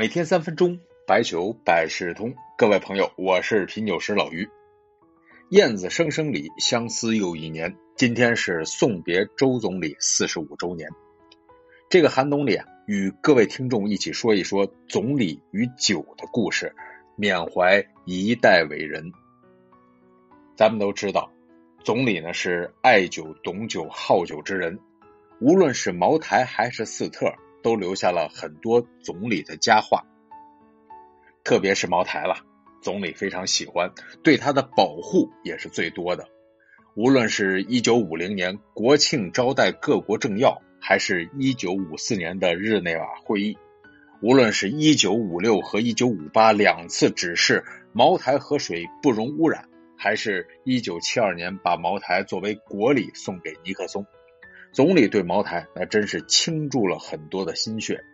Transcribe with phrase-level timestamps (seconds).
[0.00, 2.34] 每天三分钟，白酒百事通。
[2.56, 4.48] 各位朋友，我是品酒师老于。
[5.50, 7.76] 燕子声声里，相思又一年。
[7.96, 10.88] 今天是送别周总理四十五周年。
[11.90, 16.74] 这个寒冬里啊，与各位听众一起说一说总理与酒的故事，
[17.14, 19.12] 缅怀一代伟人。
[20.56, 21.30] 咱们都知道，
[21.84, 24.80] 总理呢是爱酒、懂酒、好酒之人。
[25.42, 27.30] 无论是茅台还是四特。
[27.62, 30.04] 都留下了很多总理的佳话，
[31.44, 32.36] 特别是茅台了，
[32.82, 33.92] 总理非常喜欢，
[34.22, 36.28] 对他的保护也是最多的。
[36.96, 43.56] 无论是一九五零年国庆招待各国政要，还是一九五四年的日内瓦会议，
[44.20, 54.04] 无论是一九五六和一九五八两次指示茅台河水不容污染，还是一九七二年把茅台作为国礼送给尼克松。
[54.72, 58.04] 总理对茅台那真是倾注了很多的心血，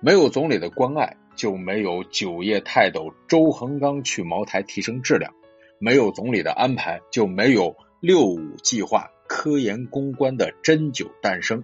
[0.00, 5.32] 没有总理的关爱，就没有酒业泰斗周恒刚去茅台提升质量；
[5.78, 11.62] 没有总理的安排，就没有六五计划科研攻关的真酒诞生。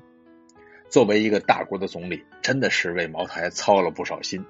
[0.89, 4.45] 作为一个大国的总理，真的是为茅台操了不少心。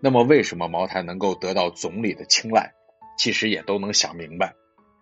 [0.00, 2.74] 那么，为什么茅台能够得到总理的青睐？
[3.16, 4.54] 其实也都能想明白。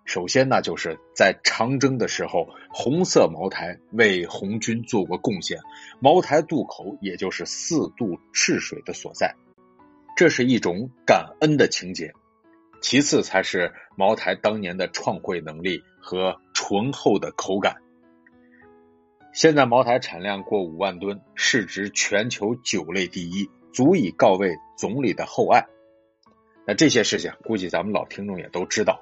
[0.07, 5.59] 首先呢，就是在长征的时候，红色茅台为红军做过贡献，
[6.01, 9.35] 茅台渡口也就是四渡赤水的所在，
[10.17, 12.13] 这是一种感恩的情节。
[12.81, 17.79] 其次才是茅台当年的创汇能力和醇厚的口感。
[19.33, 25.67] 现在茅台产量过五万吨，市值全球酒类第一，足以告慰总理的厚爱。
[26.65, 29.01] 那这些事情，估计咱们老听众也都知道。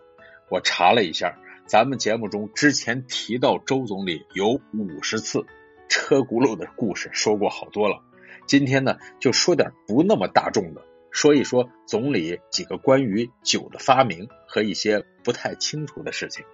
[0.54, 5.46] 我查了一下，咱们节目中之前提到周总理有五十次
[5.88, 8.04] 车轱辘的故事，说过好多了。
[8.46, 16.44] 今天呢，就说点不那么大众的，说一说总理几个关于酒的发明和一些不太清楚的事情。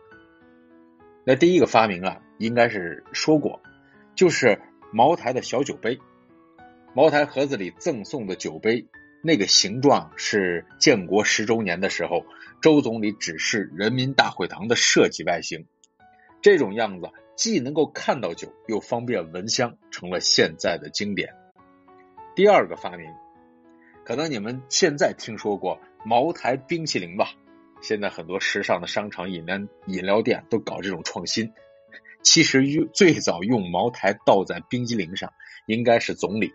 [1.24, 3.60] 那第一个发明啊，应该是说过，
[4.14, 4.62] 就是
[4.94, 5.98] 茅台的小酒杯，
[6.94, 8.86] 茅台盒子里赠送的酒杯。
[9.22, 12.24] 那个形状是建国十周年的时候，
[12.62, 15.66] 周总理指示人民大会堂的设计外形。
[16.40, 21.34] 这种样子既能够看到酒，又方便闻香，成了现在的经典。
[22.34, 23.10] 第二个发明，
[24.04, 27.34] 可能你们现在听说过茅台冰淇淋吧？
[27.82, 31.52] 现在很多时尚的商场、饮料饮料店都搞这种创新。
[32.22, 35.32] 其实用最早用茅台倒在冰激凌上，
[35.66, 36.54] 应该是总理。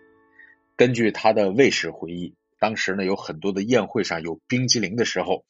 [0.76, 2.34] 根据他的卫士回忆。
[2.66, 5.44] 当时呢，有很多的宴会上有冰激凌的时候，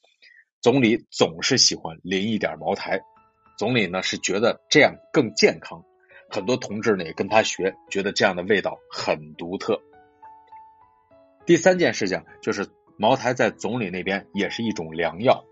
[0.61, 3.01] 总理总是喜欢淋一点茅台。
[3.57, 5.83] 总理呢是觉得这样更健康，
[6.29, 9.81] 很多同志呢也跟他学，觉得这样的味道很独特。
[11.47, 12.69] 第三件事情就是
[12.99, 15.47] 茅台在总理那边也是一种良药，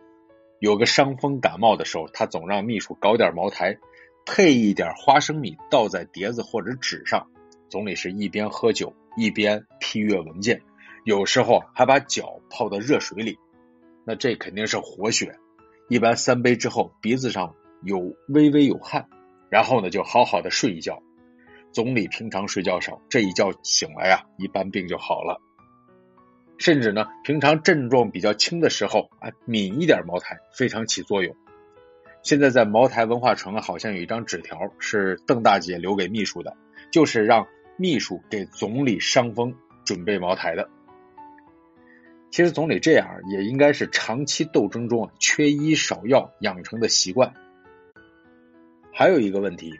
[0.60, 3.78] 有个伤风感冒的时候，他总让秘书搞点茅台，
[4.26, 7.30] 配一点花生米倒在碟子或者纸上，
[7.70, 10.60] 总理是一边喝酒一边批阅文件。
[11.04, 13.38] 有时候还把脚泡到热水里，
[14.06, 15.38] 那这肯定是活血。
[15.88, 19.06] 一般三杯之后，鼻子上有微微有汗，
[19.50, 21.02] 然后呢就好好的睡一觉。
[21.72, 25.42] 总理平常睡觉少，这一觉醒来呀，一般病就好了。
[26.56, 31.36] 甚至呢，平常症状比较轻的时候啊，抿一点茅台非常起作用。
[32.22, 36.56] 现在在茅台文化城好像有一张纸条，是邓大姐留给秘书的，
[36.90, 39.54] 就是让秘书给总理伤风
[39.84, 40.70] 准备茅台的。
[42.34, 47.32] 其实总理这样也应该是长期斗争中缺医少药养成的习惯。
[48.92, 49.72] 还有一个问题，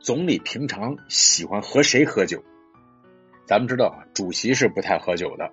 [0.00, 2.42] 总理平常喜欢和谁喝酒？
[3.44, 5.52] 咱们知道啊，主席是不太喝酒的。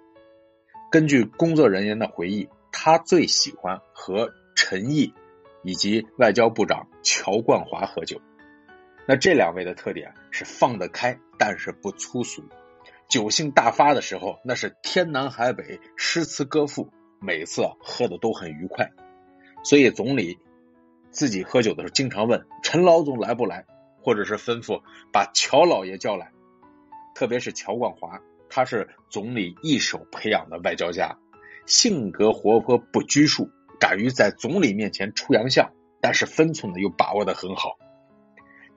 [0.90, 5.14] 根据工作人员的回忆，他最喜欢和陈毅
[5.64, 8.22] 以及外交部长乔冠华喝酒。
[9.05, 12.41] 那这两位的特点是放得开，但是不粗俗。
[13.11, 18.90] 酒性大发的时候，那是天南海北，诗词歌赋，每次喝的都很愉快。
[19.66, 20.40] 所以总理
[21.09, 23.66] 自己喝酒的时候，经常问陈老总来不来，
[24.02, 24.81] 或者是吩咐
[25.11, 26.31] 把乔老爷叫来。
[27.13, 31.17] 特别是乔冠华，他是总理一手培养的外交家，
[31.66, 37.78] 性格活泼不拘束，敢于在总理面前出洋相，但是分寸呢又把握的很好。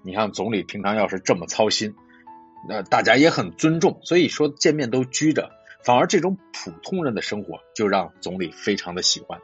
[0.03, 1.95] 你看总理平常要是这么操心。
[2.69, 5.51] 那大家也很尊重，所以说见面都拘着，
[5.85, 9.41] 反而这种普通人的生活就让总理非常的喜欢。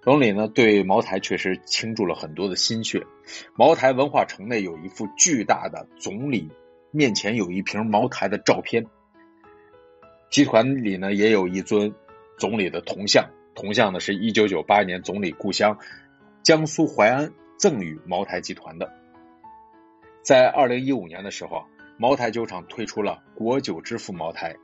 [0.00, 3.04] 总理呢对茅台确实倾注了很多的心血。
[3.56, 6.50] 茅台文化城内有一幅巨大的总理
[6.92, 8.86] 面前有一瓶茅台的照片，
[10.30, 11.94] 集团里呢也有一尊
[12.38, 15.78] 总理的铜像，铜像呢是一九九八年总理故乡
[16.42, 18.90] 江苏淮安赠予茅台集团的。
[20.28, 21.64] 在二零一五年的时候，
[21.96, 24.56] 茅台酒厂推出了国酒之父茅台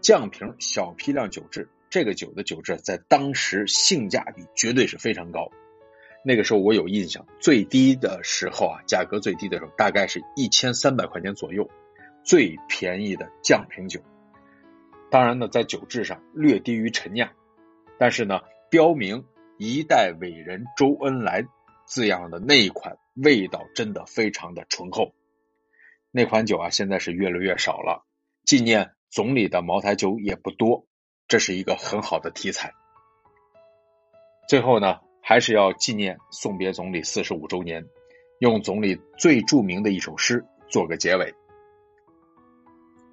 [0.00, 5.50] 降瓶小批量酒质，这个酒的酒质在当时性价比绝对是非常高。
[6.24, 11.68] 那个时候我有印象，最低的时候啊，价格最低的时候大概是一千三百块钱左右，
[12.22, 14.00] 最便宜的降瓶酒。
[15.10, 17.28] 当然呢，在酒质上略低于陈酿，
[17.98, 19.24] 但是呢，标明
[19.58, 21.44] “一代伟人周恩来”
[21.88, 25.12] 字样的那一款，味道真的非常的醇厚。
[26.10, 28.06] 那款酒啊，现在是越来越少了，
[28.44, 30.86] 纪念总理的茅台酒也不多，
[31.26, 32.74] 这是一个很好的题材。
[34.48, 35.00] 最后呢。
[35.20, 37.84] 还是要纪念送别总理四十五周年，
[38.38, 41.34] 用总理最著名的一首诗做个结尾：“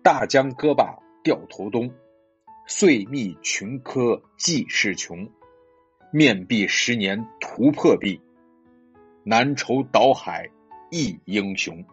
[0.02, 1.94] 大江歌罢掉头东，
[2.68, 5.30] 岁密群科济世穷。
[6.14, 8.22] 面壁十年图破壁，
[9.28, 10.48] 南愁倒海
[10.92, 11.84] 一英雄。”